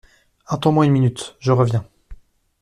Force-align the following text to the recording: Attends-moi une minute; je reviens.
Attends-moi 0.47 0.85
une 0.87 0.93
minute; 0.93 1.35
je 1.39 1.51
reviens. 1.51 1.85